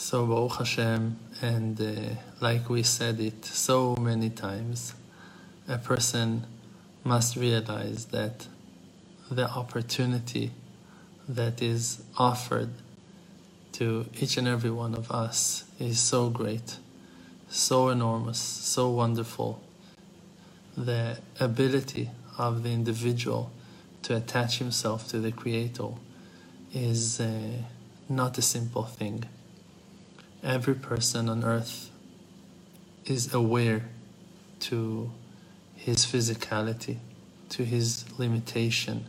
[0.00, 4.94] So, Baruch Hashem, and uh, like we said it so many times,
[5.66, 6.46] a person
[7.02, 8.46] must realize that
[9.28, 10.52] the opportunity
[11.28, 12.70] that is offered
[13.72, 16.76] to each and every one of us is so great,
[17.50, 19.60] so enormous, so wonderful.
[20.76, 23.50] The ability of the individual
[24.04, 25.88] to attach himself to the Creator
[26.72, 27.62] is uh,
[28.08, 29.24] not a simple thing
[30.42, 31.90] every person on earth
[33.04, 33.84] is aware
[34.60, 35.10] to
[35.74, 36.98] his physicality,
[37.48, 39.06] to his limitation,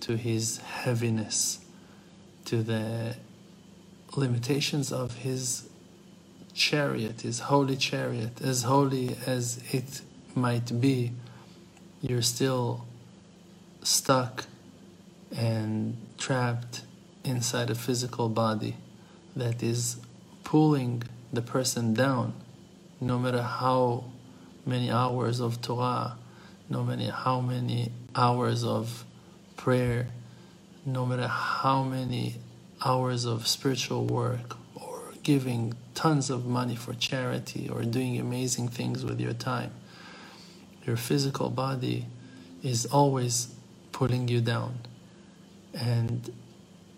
[0.00, 1.60] to his heaviness,
[2.46, 3.16] to the
[4.16, 5.68] limitations of his
[6.54, 10.02] chariot, his holy chariot, as holy as it
[10.34, 11.12] might be,
[12.00, 12.86] you're still
[13.82, 14.46] stuck
[15.36, 16.82] and trapped
[17.24, 18.76] inside a physical body
[19.36, 19.96] that is
[20.50, 21.00] pulling
[21.32, 22.34] the person down,
[23.00, 24.02] no matter how
[24.66, 26.16] many hours of Torah,
[26.68, 29.04] no matter how many hours of
[29.56, 30.08] prayer,
[30.84, 32.34] no matter how many
[32.84, 39.04] hours of spiritual work, or giving tons of money for charity, or doing amazing things
[39.04, 39.70] with your time.
[40.84, 42.06] Your physical body
[42.60, 43.54] is always
[43.92, 44.80] pulling you down.
[45.72, 46.32] And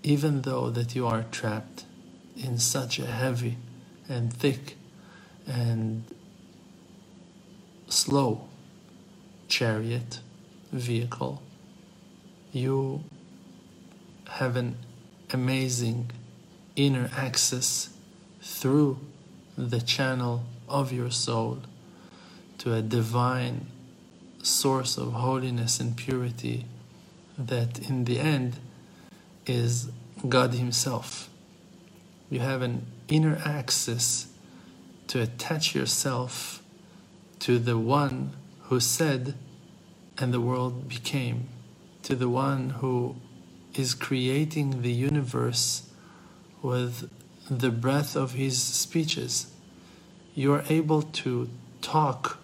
[0.02, 1.84] even though that you are trapped
[2.36, 3.56] in such a heavy
[4.08, 4.76] and thick
[5.46, 6.04] and
[7.88, 8.48] slow
[9.48, 10.20] chariot
[10.72, 11.42] vehicle,
[12.52, 13.02] you
[14.28, 14.76] have an
[15.32, 16.10] amazing
[16.76, 17.90] inner access
[18.40, 18.98] through
[19.56, 21.58] the channel of your soul
[22.58, 23.66] to a divine
[24.42, 26.64] source of holiness and purity
[27.38, 28.58] that in the end
[29.46, 29.90] is
[30.28, 31.28] God Himself
[32.32, 34.26] you have an inner access
[35.06, 36.62] to attach yourself
[37.40, 38.32] to the one
[38.62, 39.34] who said,
[40.16, 41.46] and the world became,
[42.02, 43.14] to the one who
[43.74, 45.90] is creating the universe
[46.62, 47.10] with
[47.50, 49.52] the breath of his speeches.
[50.34, 51.50] You are able to
[51.82, 52.38] talk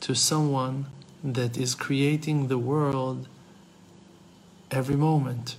[0.00, 0.86] to someone
[1.22, 3.28] that is creating the world
[4.72, 5.54] every moment.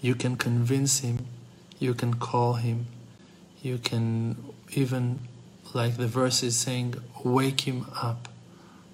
[0.00, 1.26] You can convince him
[1.80, 2.86] you can call him.
[3.62, 4.36] You can
[4.70, 5.18] even,
[5.74, 8.28] like the verse is saying, wake him up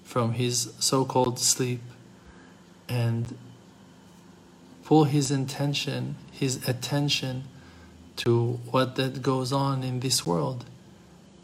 [0.03, 1.81] from his so called sleep
[2.89, 3.37] and
[4.85, 7.43] pull his intention, his attention
[8.15, 10.65] to what that goes on in this world.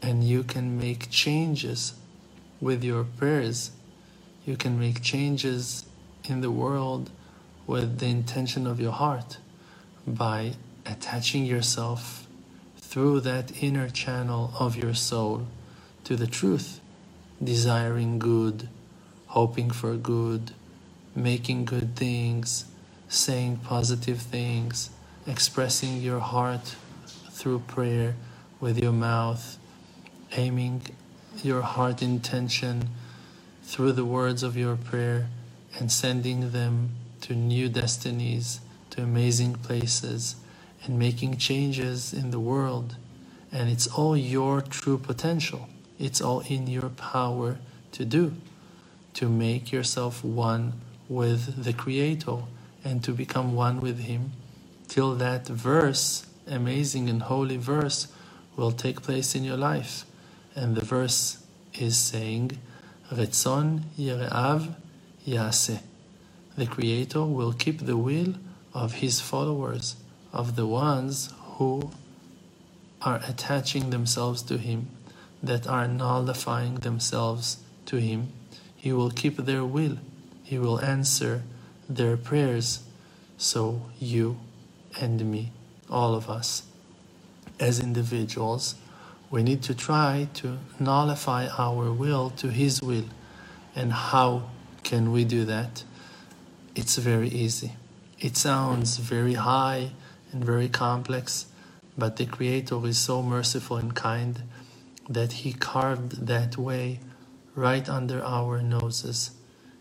[0.01, 1.93] And you can make changes
[2.61, 3.71] with your prayers.
[4.45, 5.85] You can make changes
[6.23, 7.09] in the world
[7.67, 9.37] with the intention of your heart
[10.07, 10.53] by
[10.85, 12.27] attaching yourself
[12.77, 15.47] through that inner channel of your soul
[16.03, 16.79] to the truth,
[17.43, 18.69] desiring good,
[19.27, 20.51] hoping for good,
[21.15, 22.65] making good things,
[23.07, 24.89] saying positive things,
[25.25, 26.75] expressing your heart
[27.31, 28.15] through prayer
[28.59, 29.57] with your mouth,
[30.33, 30.81] aiming
[31.43, 32.89] your heart intention
[33.63, 35.27] through the words of your prayer
[35.79, 36.89] and sending them
[37.21, 40.35] to new destinies, to amazing places
[40.83, 42.95] and making changes in the world.
[43.51, 45.69] And it's all your true potential.
[45.99, 47.59] It's all in your power
[47.93, 48.33] to do,
[49.13, 50.73] to make yourself one
[51.07, 52.39] with the Creator
[52.83, 54.31] and to become one with Him
[54.87, 58.07] till that verse, amazing and holy verse,
[58.55, 60.05] will take place in your life.
[60.55, 62.59] And the verse is saying,
[63.11, 64.75] Retzon Yereav
[65.27, 65.79] Yaseh.
[66.57, 68.35] The Creator will keep the will
[68.73, 69.95] of His followers
[70.33, 71.91] of the ones who
[73.03, 74.89] are attaching themselves to Him,
[75.41, 78.33] that are nullifying themselves to Him.
[78.75, 79.99] He will keep their will,
[80.43, 81.43] He will answer
[81.87, 82.83] their prayers.
[83.37, 84.37] So, you
[84.99, 85.51] and me,
[85.89, 86.63] all of us,
[87.59, 88.75] as individuals,
[89.29, 93.05] we need to try to nullify our will to His will.
[93.75, 94.49] And how
[94.83, 95.83] can we do that?
[96.75, 97.73] It's very easy.
[98.19, 99.91] It sounds very high
[100.33, 101.45] and very complex,
[101.97, 104.41] but the Creator is so merciful and kind
[105.07, 106.99] that He carved that way
[107.55, 109.31] right under our noses.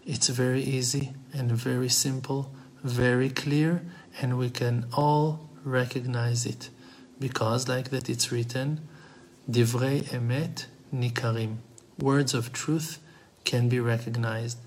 [0.05, 2.53] It's very easy and very simple,
[2.85, 3.83] very clear,
[4.21, 6.69] and we can all recognize it
[7.19, 8.81] because, like that, it's written,
[9.51, 11.59] Divrei emet nikarim.
[11.99, 12.99] Words of truth
[13.45, 14.59] can be recognized.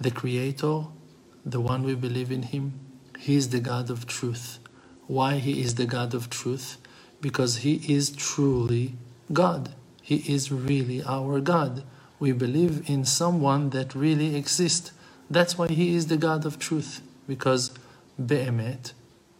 [0.00, 0.84] The Creator,
[1.44, 2.80] the one we believe in Him,
[3.18, 4.59] He is the God of truth
[5.10, 6.76] why he is the God of truth,
[7.20, 8.94] because He is truly
[9.32, 9.70] God.
[10.00, 11.82] He is really our God.
[12.20, 14.92] We believe in someone that really exists.
[15.28, 17.72] That's why He is the God of truth, because
[18.24, 18.92] Be'emet,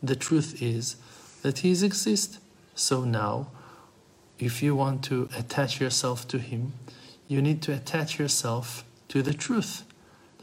[0.02, 0.96] the truth is
[1.42, 2.40] that He exists.
[2.74, 3.46] So now,
[4.40, 6.72] if you want to attach yourself to Him,
[7.28, 9.84] you need to attach yourself to the truth.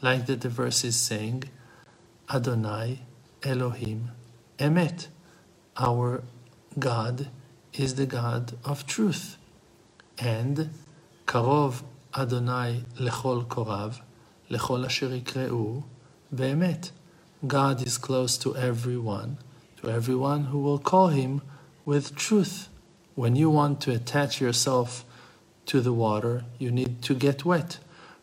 [0.01, 1.44] Like that the verse is saying,
[2.33, 3.00] Adonai
[3.44, 4.12] Elohim
[4.57, 5.07] Emet
[5.79, 6.24] our
[6.77, 7.29] God
[7.74, 9.38] is the God of truth.
[10.18, 10.69] And
[11.25, 11.83] Karov
[12.15, 14.01] Adonai lechol korav,
[14.50, 15.83] lechol asherikreu
[16.33, 16.91] ikreu.
[17.45, 19.38] God is close to everyone,
[19.81, 21.41] to everyone who will call him
[21.85, 22.69] with truth.
[23.13, 25.06] When you want to attach yourself
[25.68, 27.77] to the water, you need to get wet.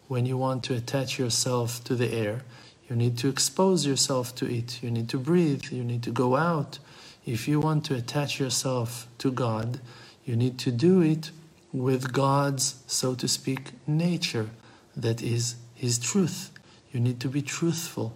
[0.09, 2.43] When you want to attach yourself to the air,
[2.89, 4.83] you need to expose yourself to it.
[4.83, 5.67] You need to breathe.
[5.71, 6.79] You need to go out.
[7.27, 9.81] If you want to attach yourself to God,
[10.25, 11.31] you need to do it
[11.73, 14.51] with God's, so to speak, nature,
[14.97, 16.51] that is His truth.
[16.93, 18.15] You need to be truthful.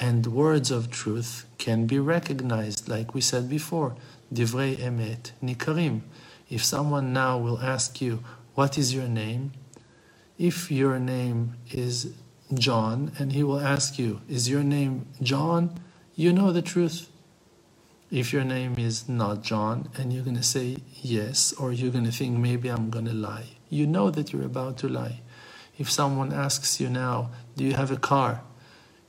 [0.00, 3.96] And words of truth can be recognized, like we said before.
[4.32, 6.02] Divrei emet nikarim.
[6.48, 8.22] If someone now will ask you,
[8.54, 9.52] What is your name?
[10.38, 12.14] If your name is
[12.54, 15.80] John, and he will ask you, Is your name John?
[16.14, 17.08] You know the truth.
[18.10, 22.06] If your name is not John, and you're going to say yes, or you're going
[22.06, 25.20] to think maybe I'm going to lie, you know that you're about to lie.
[25.76, 28.40] If someone asks you now, Do you have a car?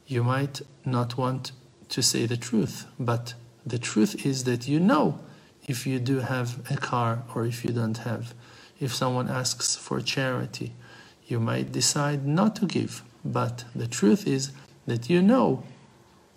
[0.06, 1.54] You might not want
[1.90, 3.36] to say the truth, but
[3.66, 5.20] the truth is that you know
[5.66, 8.34] if you do have a car or if you don't have.
[8.82, 10.74] If someone asks for charity,
[11.26, 14.52] you might decide not to give, but the truth is
[14.88, 15.64] that you know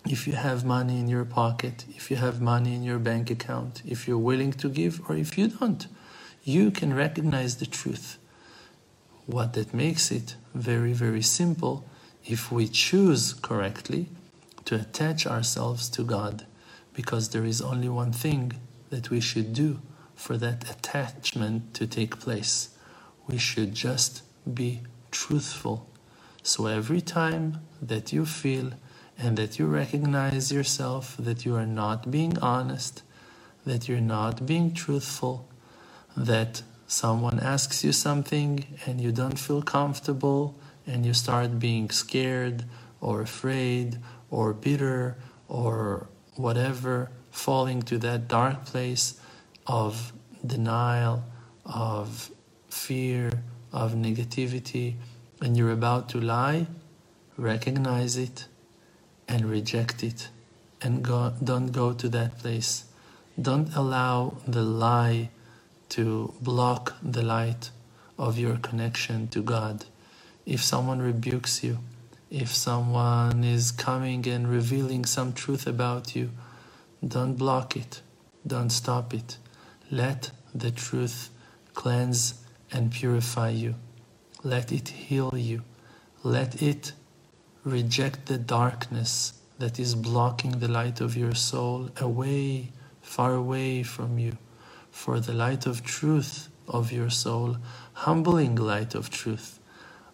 [0.07, 3.81] if you have money in your pocket, if you have money in your bank account,
[3.85, 5.87] if you're willing to give or if you don't.
[6.43, 8.17] You can recognize the truth.
[9.25, 11.85] What that makes it very, very simple
[12.25, 14.09] if we choose correctly
[14.65, 16.45] to attach ourselves to God,
[16.93, 18.53] because there is only one thing
[18.89, 19.81] that we should do
[20.15, 22.69] for that attachment to take place.
[23.27, 24.23] We should just
[24.53, 25.89] be truthful.
[26.43, 28.73] So every time that you feel
[29.17, 33.03] and that you recognize yourself that you are not being honest,
[33.65, 35.47] that you're not being truthful,
[36.15, 40.55] that someone asks you something and you don't feel comfortable
[40.85, 42.65] and you start being scared
[43.01, 43.97] or afraid
[44.29, 45.17] or bitter
[45.47, 49.19] or whatever, falling to that dark place
[49.67, 50.13] of
[50.45, 51.23] denial,
[51.65, 52.31] of
[52.69, 53.31] fear,
[53.71, 54.95] of negativity,
[55.41, 56.67] and you're about to lie,
[57.37, 58.45] recognize it
[59.33, 60.29] and reject it
[60.81, 62.85] and go, don't go to that place.
[63.41, 65.29] Don't allow the lie
[65.89, 67.71] to block the light
[68.17, 69.85] of your connection to God.
[70.45, 71.79] If someone rebukes you,
[72.29, 76.29] if someone is coming and revealing some truth about you,
[77.05, 78.01] don't block it,
[78.45, 79.37] don't stop it.
[79.91, 81.29] Let the truth
[81.73, 82.35] cleanse
[82.71, 83.75] and purify you.
[84.43, 85.63] Let it heal you.
[86.23, 86.93] Let it
[87.63, 92.69] reject the darkness that is blocking the light of your soul away,
[93.01, 94.37] far away from you.
[94.91, 97.57] For the light of truth of your soul,
[97.93, 99.59] humbling light of truth,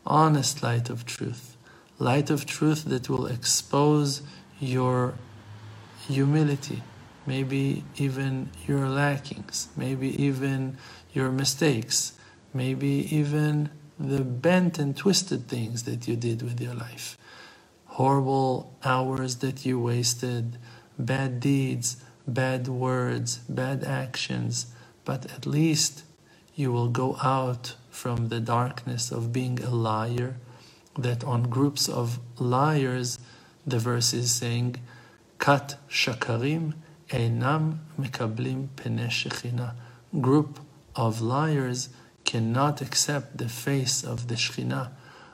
[0.05, 1.57] honest light of truth,
[1.97, 4.21] light of truth that will expose
[4.59, 5.15] your
[6.07, 6.81] humility,
[7.25, 10.77] maybe even your lackings, maybe even
[11.13, 12.13] your mistakes,
[12.53, 17.17] maybe even the bent and twisted things that you did with your life
[17.99, 20.57] horrible hours that you wasted,
[20.97, 24.67] bad deeds, bad words, bad actions,
[25.03, 26.03] but at least
[26.55, 30.37] you will go out from the darkness of being a liar.
[30.97, 33.19] That on groups of liars,
[33.67, 34.77] the verse is saying,
[35.39, 36.73] Kat shakarim
[37.09, 39.73] einam mekablim pene shechina.
[40.21, 40.59] Group
[40.95, 41.89] of liars
[42.25, 44.91] cannot accept the face of the Shekhinah,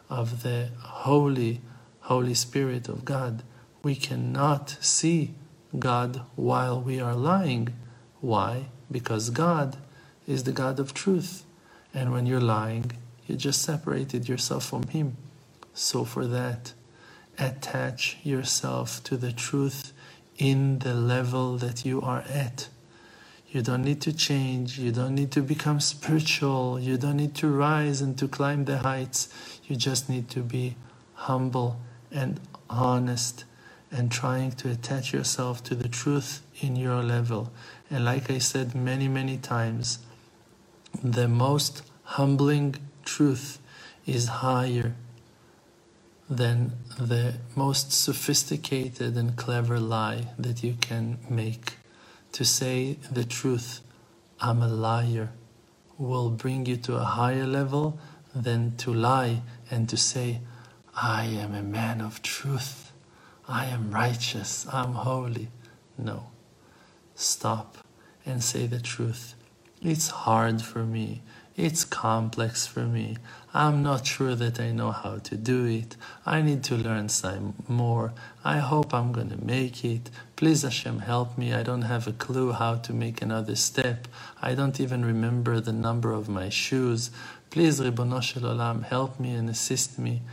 [0.10, 1.62] of the holy
[2.06, 3.42] Holy Spirit of God.
[3.82, 5.34] We cannot see
[5.78, 7.70] God while we are lying.
[8.22, 8.66] Why?
[8.92, 9.78] Because God
[10.28, 11.44] is the God of truth.
[11.94, 12.92] And when you're lying,
[13.26, 15.18] you just separated yourself from Him.
[15.74, 16.74] So, for that,
[17.40, 19.92] attach yourself to the truth
[20.38, 22.70] in the level that you are at.
[23.56, 24.78] You don't need to change.
[24.78, 26.78] You don't need to become spiritual.
[26.78, 29.30] You don't need to rise and to climb the heights.
[29.64, 30.76] You just need to be
[31.14, 31.80] humble
[32.12, 33.46] and honest
[33.90, 37.54] and trying to attach yourself to the truth in your level.
[37.90, 40.00] And like I said many, many times,
[41.02, 43.60] the most humbling truth
[44.06, 44.96] is higher
[46.30, 51.78] than the most sophisticated and clever lie that you can make.
[52.36, 53.80] To say the truth,
[54.42, 55.32] I'm a liar,
[55.98, 57.98] will bring you to a higher level
[58.36, 60.42] than to lie and to say,
[60.94, 62.92] I am a man of truth,
[63.48, 65.48] I am righteous, I'm holy.
[65.98, 66.28] No.
[67.16, 67.78] Stop
[68.26, 69.36] and say the truth.
[69.82, 71.22] It's hard for me.
[71.58, 73.16] It's complex for me.
[73.54, 75.96] I'm not sure that I know how to do it.
[76.26, 78.12] I need to learn some more.
[78.44, 80.10] I hope I'm going to make it.
[80.36, 81.54] Please, Hashem, help me.
[81.54, 84.10] I don't have a clue how to make another step.
[84.42, 87.10] I don't even remember the number of my shoes.
[87.52, 90.24] Please, Ribono Olam, help me and assist me.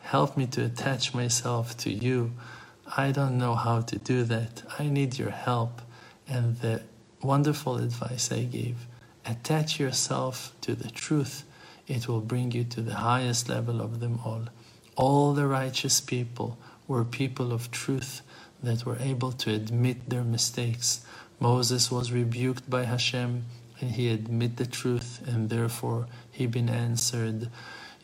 [0.00, 2.32] Help me to attach myself to you.
[2.96, 4.62] I don't know how to do that.
[4.78, 5.82] I need your help.
[6.26, 6.80] And the
[7.20, 8.86] wonderful advice I gave
[9.26, 11.44] attach yourself to the truth,
[11.88, 14.44] it will bring you to the highest level of them all.
[14.96, 18.22] All the righteous people were people of truth
[18.62, 21.04] that were able to admit their mistakes.
[21.40, 23.44] Moses was rebuked by Hashem
[23.80, 27.50] and he admit the truth and therefore he been answered.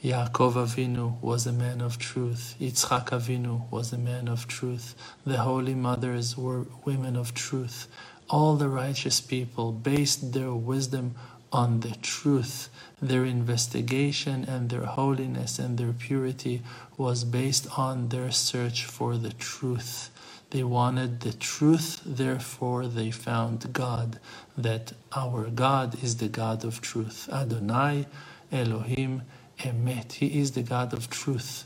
[0.03, 2.55] Yaakov Avinu was a man of truth.
[2.61, 4.95] Yitzchak Avinu was a man of truth.
[5.27, 7.89] The holy mothers were women of truth
[8.29, 11.15] all the righteous people based their wisdom
[11.53, 12.69] on the truth.
[13.01, 16.63] Their investigation and their holiness and their purity
[16.97, 20.11] was based on their search for the truth.
[20.51, 24.19] They wanted the truth, therefore they found God,
[24.57, 27.29] that our God is the God of truth.
[27.31, 28.07] Adonai
[28.51, 29.23] Elohim
[29.59, 30.13] Emet.
[30.13, 31.65] He is the God of truth.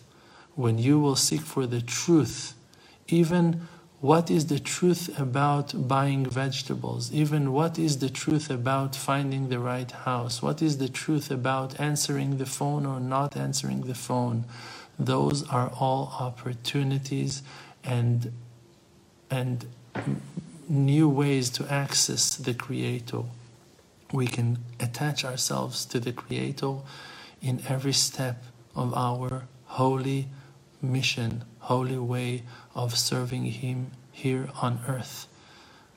[0.54, 2.54] When you will seek for the truth,
[3.08, 3.68] even
[4.02, 9.60] what is the truth about buying vegetables, even what is the truth about finding the
[9.60, 14.44] right house, what is the truth about answering the phone or not answering the phone.
[14.98, 17.44] Those are all opportunities
[17.84, 18.32] and
[19.30, 19.66] and
[20.68, 23.22] new ways to access the Creator.
[24.12, 26.78] We can attach ourselves to the Creator
[27.40, 28.42] in every step
[28.74, 30.28] of our holy
[30.82, 32.42] mission, holy way
[32.74, 35.28] of serving Him here on earth.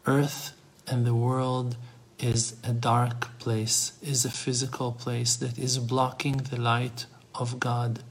[0.06, 0.54] Earth
[0.88, 1.76] and the world
[2.20, 8.04] is a dark place, is a physical place that is blocking the light of God.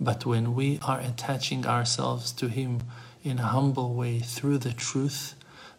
[0.00, 2.80] But when we are attaching ourselves to Him
[3.22, 5.34] in a humble way through the truth,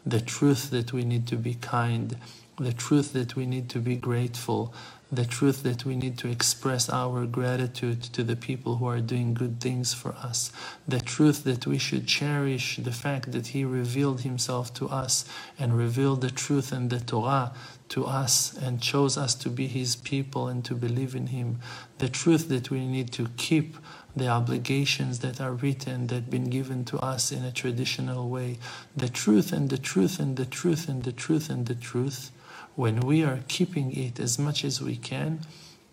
[0.05, 2.15] the truth that we need to be kind,
[2.59, 4.73] the truth that we need to be grateful,
[5.15, 9.33] the truth that we need to express our gratitude to the people who are doing
[9.33, 10.51] good things for us,
[10.87, 15.25] the truth that we should cherish the fact that He revealed Himself to us
[15.59, 17.53] and revealed the truth and the Torah
[17.89, 21.59] to us and chose us to be His people and to believe in Him,
[21.99, 23.77] the truth that we need to keep
[24.15, 28.57] the obligations that are written that been given to us in a traditional way,
[28.95, 32.31] the truth and the truth and the truth and the truth and the truth
[32.75, 35.41] when we are keeping it as much as we can,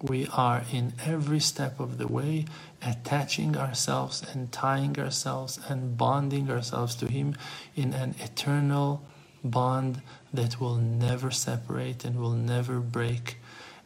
[0.02, 2.46] we are in every step of the way
[2.82, 7.36] attaching ourselves and tying ourselves and bonding ourselves to Him
[7.76, 9.02] in an eternal
[9.44, 10.00] bond
[10.32, 13.36] that will never separate and will never break.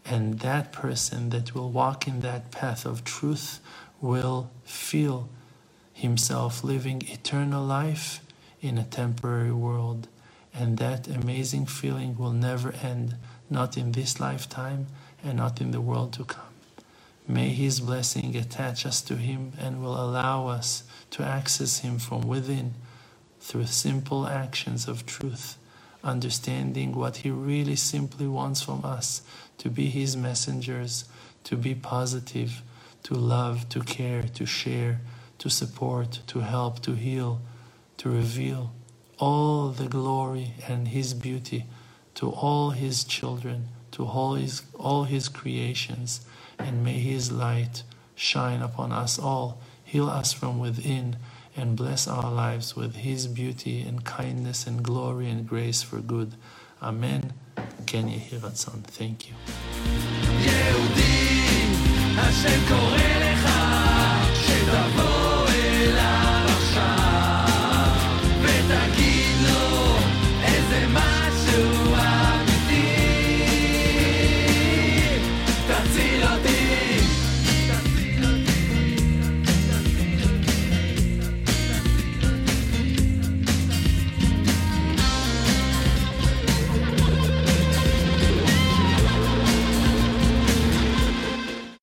[0.04, 3.60] And that person that will walk in that path of truth
[4.00, 5.28] will feel
[5.92, 8.20] himself living eternal life
[8.60, 10.08] in a temporary world.
[10.54, 13.16] And that amazing feeling will never end,
[13.50, 14.86] not in this lifetime
[15.22, 16.44] and not in the world to come.
[17.26, 22.22] May His blessing attach us to Him and will allow us to access Him from
[22.28, 22.74] within
[23.40, 25.56] through simple actions of truth,
[26.04, 29.22] understanding what He really simply wants from us
[29.58, 31.06] to be His messengers,
[31.44, 32.62] to be positive,
[33.04, 35.00] to love, to care, to share,
[35.38, 37.40] to support, to help, to heal,
[37.96, 38.72] to reveal
[39.18, 41.66] all the glory and His beauty
[42.16, 46.24] to all His children, to all His, all his creations,
[46.58, 47.82] and may His light
[48.14, 51.16] shine upon us all, heal us from within,
[51.56, 56.34] and bless our lives with His beauty and kindness and glory and grace for good.
[56.82, 57.32] Amen.
[57.86, 58.40] Ken Yehi
[58.88, 59.34] Thank you.